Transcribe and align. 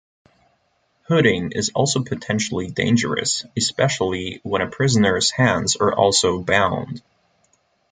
Hooding 1.07 1.51
is 1.55 1.69
also 1.75 2.03
potentially 2.03 2.71
dangerous, 2.71 3.45
especially 3.55 4.39
when 4.41 4.63
a 4.63 4.67
prisoner's 4.67 5.29
hands 5.29 5.75
are 5.75 5.93
also 5.93 6.41
bound. 6.41 7.03